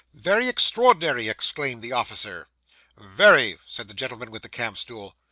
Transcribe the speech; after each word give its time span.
'Very 0.15 0.47
extraordinary!' 0.49 1.29
exclaimed 1.29 1.83
the 1.83 1.91
officer. 1.91 2.47
'Very,' 2.97 3.59
said 3.67 3.87
the 3.87 3.93
gentleman 3.93 4.31
with 4.31 4.41
the 4.41 4.49
camp 4.49 4.75
stool. 4.79 5.15